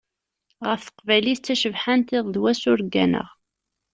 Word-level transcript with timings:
Ɣef 0.67 0.81
teqbaylit, 0.83 1.39
d 1.41 1.43
tacebḥant, 1.45 2.15
iḍ 2.17 2.25
d 2.33 2.35
wass 2.41 2.63
ur 2.71 2.79
gganeɣ. 2.85 3.29